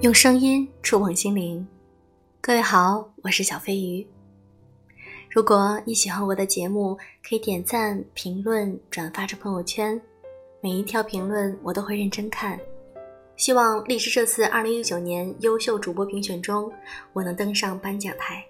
[0.00, 1.66] 用声音触碰心灵，
[2.40, 4.06] 各位好，我是小飞鱼。
[5.28, 10.00] 如果你喜欢我的节目，可以点赞、评论、转发至朋友圈，
[10.62, 12.58] 每一条评论我都会认真看。
[13.36, 16.72] 希望荔枝这次二零一九年优秀主播评选中，
[17.12, 18.42] 我能登上颁奖台。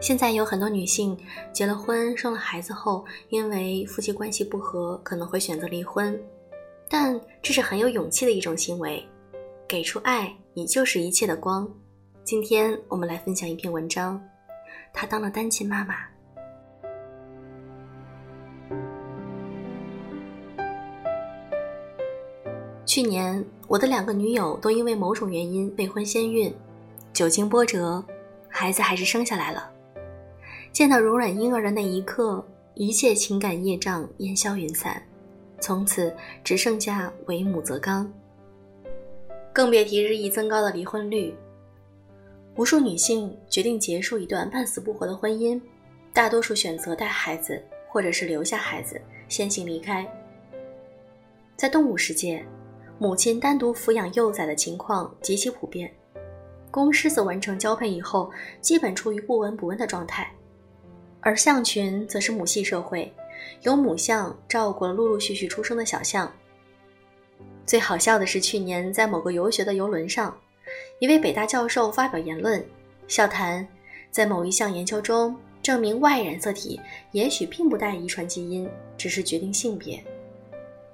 [0.00, 1.16] 现在有很多女性
[1.52, 6.18] 结了婚、生了孩子后，因为夫妻关系不和，可能会选择离婚，
[6.88, 9.04] 但这是很有勇气的一种行为。
[9.66, 11.68] 给出爱，你就是一切的光。
[12.24, 14.22] 今天我们来分享一篇文章，
[14.92, 15.96] 她当了单亲妈妈。
[22.86, 26.54] 去年，我的两个女友都因为某种原因未婚先孕，
[27.12, 28.02] 久经波折，
[28.48, 29.70] 孩子还是生下来了。
[30.78, 32.40] 见到柔软婴儿的那一刻，
[32.74, 35.02] 一切情感业障烟消云散，
[35.58, 38.08] 从此只剩下为母则刚。
[39.52, 41.34] 更别提日益增高的离婚率。
[42.54, 45.60] 无数女性决定结束一段半死不活的婚姻，
[46.12, 50.06] 大多数选择带孩子，或者是留下孩子先行离开。
[51.56, 52.46] 在动物世界，
[53.00, 55.92] 母亲单独抚养幼崽的情况极其普遍，
[56.70, 60.32] 公狮子完成交配以后，基本处于不闻不问的状态。
[61.20, 63.12] 而象群则是母系社会，
[63.62, 66.32] 由母象照顾了陆陆续续出生的小象。
[67.66, 70.34] 最好笑的是，去年在某个游学的游轮上，
[71.00, 72.64] 一位北大教授发表言论，
[73.06, 73.66] 笑谈
[74.10, 76.80] 在某一项研究中证明 Y 染色体
[77.12, 80.02] 也许并不带遗传基因，只是决定性别。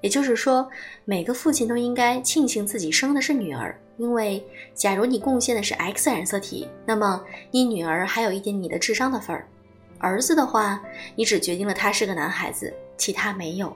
[0.00, 0.68] 也就是说，
[1.04, 4.44] 每个父亲都应该庆幸自己生的是女儿，因为
[4.74, 9.46] 假如你贡献的是 X 染色体，那么你女儿还有一点你的智商的份儿。
[9.98, 10.82] 儿子的话，
[11.14, 13.74] 你只决定了他是个男孩子，其他没有。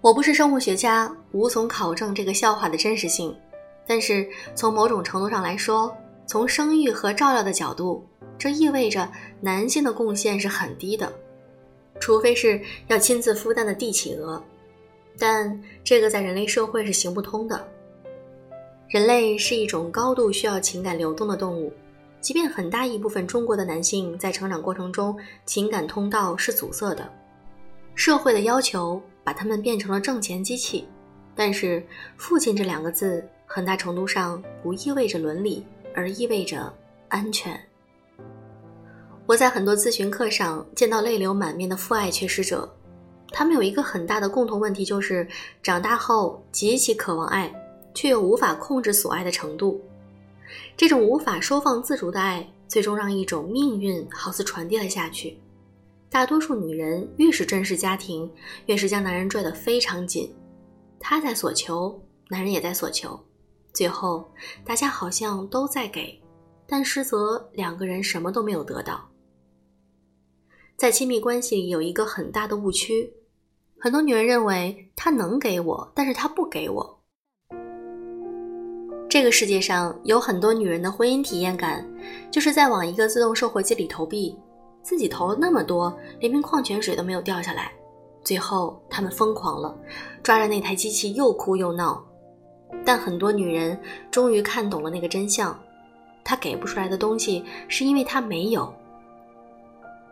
[0.00, 3.36] 我不是生物学家，无从考证这个笑话的真实性。
[3.86, 5.94] 但是从某种程度上来说，
[6.26, 8.06] 从生育和照料的角度，
[8.38, 9.10] 这意味着
[9.40, 11.12] 男性的贡献是很低的，
[11.98, 14.42] 除非是要亲自孵蛋的帝企鹅。
[15.18, 17.68] 但这个在人类社会是行不通的。
[18.88, 21.72] 人类是一种高度需要情感流动的动物。
[22.20, 25.16] 即便很大一部分中国的男性在成长过程中
[25.46, 27.10] 情感通道是阻塞的，
[27.94, 30.86] 社会的要求把他们变成了挣钱机器，
[31.34, 31.82] 但是
[32.18, 35.64] “父亲”这两个字很大程度上不意味着伦理，
[35.94, 36.72] 而意味着
[37.08, 37.58] 安全。
[39.26, 42.68] 我在很多咨询课上见到泪流满面的父爱缺失者，
[43.32, 45.26] 他们有一个很大的共同问题，就是
[45.62, 47.50] 长大后极其渴望爱，
[47.94, 49.80] 却又无法控制所爱的程度。
[50.76, 55.38] 这种无法收放自如的爱，最终让一种命运好似传递了下去。
[56.08, 58.30] 大多数女人越是珍视家庭，
[58.66, 60.34] 越是将男人拽得非常紧。
[60.98, 63.18] 她在索求，男人也在索求，
[63.72, 64.28] 最后
[64.64, 66.20] 大家好像都在给，
[66.66, 69.08] 但实则两个人什么都没有得到。
[70.76, 73.12] 在亲密关系里有一个很大的误区，
[73.78, 76.99] 很多女人认为他能给我，但是他不给我。
[79.10, 81.84] 这个世界上有很多女人的婚姻体验感，
[82.30, 84.38] 就是在往一个自动售货机里投币，
[84.84, 87.72] 自己投了那么多，连瓶矿泉水都没有掉下来，
[88.22, 89.76] 最后他们疯狂了，
[90.22, 92.00] 抓着那台机器又哭又闹。
[92.84, 93.76] 但很多女人
[94.12, 95.58] 终于看懂了那个真相，
[96.22, 98.72] 她给不出来的东西是因为她没有。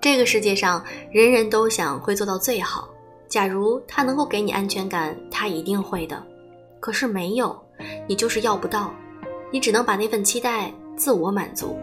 [0.01, 2.89] 这个世界上人人都想会做到最好，
[3.29, 6.21] 假如他能够给你安全感，他一定会的，
[6.81, 7.59] 可是没有。
[8.09, 8.93] 你就是要不到，
[9.53, 11.79] 你只能把那份期待自我满足。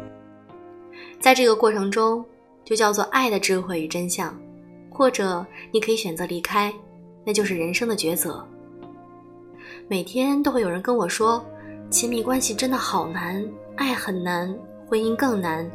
[1.22, 2.24] 在这个过程中，
[2.66, 4.38] 就叫做爱的智慧与真相，
[4.90, 6.74] 或者你可以选择离开，
[7.24, 8.46] 那就是人生的抉择。
[9.88, 11.46] 每天都会有人跟我说，
[11.90, 13.42] 亲密关系真的好难，
[13.78, 14.54] 爱很难，
[14.88, 15.70] 婚姻更难，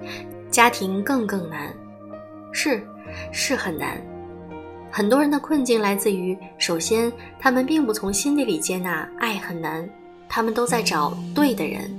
[0.50, 1.74] 家庭更更难，
[2.52, 2.82] 是，
[3.32, 4.04] 是很难。
[4.90, 9.88] 很多人的困境来自于，首先他们并不从心底里接纳爱很难。
[10.28, 11.90] 他们都在找对的人。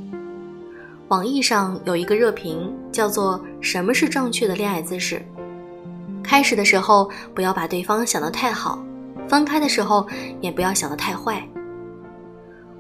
[1.10, 5.22] 网易上有一个热评，叫做“什么是正确的恋爱姿势”。
[6.24, 8.82] 开始的时候不要把对方想得太好，
[9.28, 10.08] 分开的时候
[10.40, 11.46] 也不要想得太坏。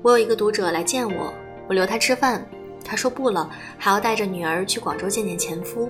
[0.01, 1.33] 我有一个读者来见我，
[1.67, 2.45] 我留他吃饭，
[2.85, 5.89] 他说不了，还要带着女儿去广州见见前夫。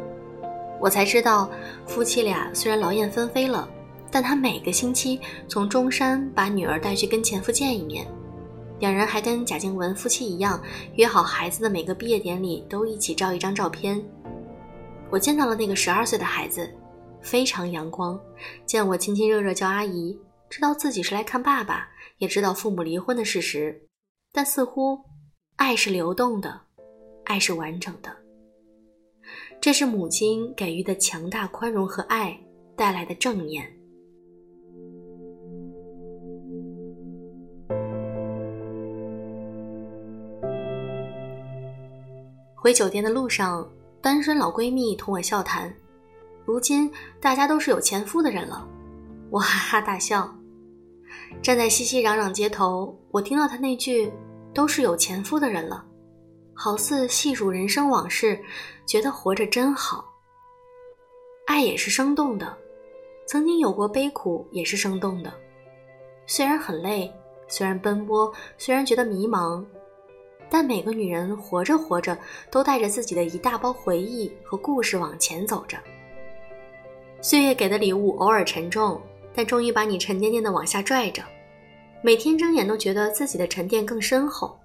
[0.80, 1.48] 我才知道，
[1.86, 3.70] 夫妻俩虽然劳燕分飞了，
[4.12, 8.06] 但他每个星期从中山把女儿带去跟前夫见一面。
[8.80, 10.62] 两人还跟贾静雯夫妻一样，
[10.96, 14.04] 约好孩子的每个毕业典礼都一起照一张照片。
[15.10, 16.68] 我见到了那个十二岁的孩子，
[17.22, 18.20] 非常阳光，
[18.66, 20.18] 见我亲亲热热叫阿姨，
[20.50, 21.88] 知道自己是来看爸爸，
[22.18, 23.80] 也知道父母离婚的事实，
[24.34, 25.00] 但似乎
[25.58, 26.60] 爱是流动的，
[27.26, 28.12] 爱是完整的。
[29.62, 32.36] 这是母亲给予的强大宽容和爱
[32.76, 33.72] 带来的正念。
[42.62, 43.68] 回酒店的路上，
[44.04, 45.74] 单身老闺蜜同我笑谈。
[46.46, 48.68] 如今大家都是有前夫的人了，
[49.32, 50.32] 我哈哈大笑。
[51.42, 54.14] 站在熙熙攘攘街头，我听到他那句
[54.54, 55.84] “都是有前夫的人了”，
[56.54, 58.40] 好似细数人生往事，
[58.86, 60.06] 觉得活着真好。
[61.48, 62.56] 爱也是生动的，
[63.26, 65.34] 曾经有过悲苦，也是生动的。
[66.28, 67.12] 虽然很累，
[67.48, 69.66] 虽然奔波，虽然觉得迷茫，
[70.54, 72.18] 但每个女人活着活着，
[72.50, 75.78] 都带着自己的一大包回忆和故事往前走着。
[77.22, 79.02] 岁月给的礼物偶尔沉重，
[79.34, 81.24] 但终于把你沉甸甸的往下拽着。
[82.02, 84.60] 每天睁眼都觉得自己的沉淀更深厚。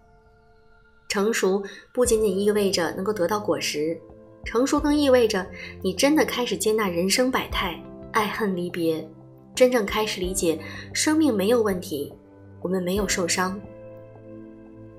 [1.07, 1.63] 成熟
[1.93, 3.97] 不仅仅意味着能够得到果实，
[4.45, 5.47] 成熟更意味着
[5.83, 7.81] 你真的开始接纳人生百态、
[8.11, 9.09] 爱恨离别，
[9.55, 10.59] 真正开始理解
[10.93, 12.13] 生命没有问题，
[12.61, 13.57] 我们没有受伤。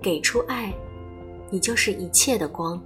[0.07, 0.73] 给出爱，
[1.49, 2.81] 你就是一切的光。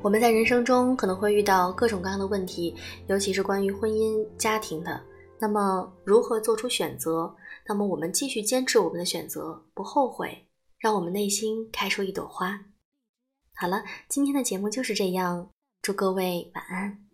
[0.00, 2.74] 我们在人生中可能会遇到各种各样的问题，
[3.08, 4.98] 尤其是关于婚姻家庭的。
[5.38, 7.30] 那么，如何做出选择？
[7.68, 10.46] 那么，我们继续坚持我们的选择，不后悔，
[10.80, 12.64] 让我们内心开出一朵花。
[13.54, 17.09] 好了，今天的节目就是这样，祝各位晚安。